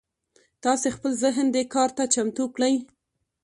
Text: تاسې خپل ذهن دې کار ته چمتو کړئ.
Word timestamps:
تاسې 0.63 0.87
خپل 0.95 1.11
ذهن 1.23 1.45
دې 1.55 1.63
کار 1.73 1.89
ته 1.97 2.03
چمتو 2.13 2.45
کړئ. 2.55 2.75